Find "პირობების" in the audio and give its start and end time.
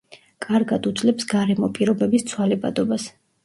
1.77-2.29